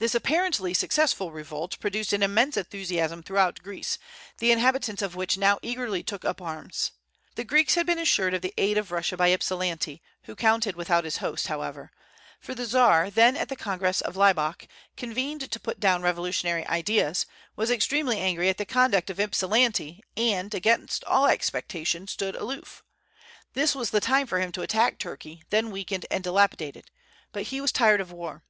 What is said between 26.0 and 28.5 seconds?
and dilapidated; but he was tired of war.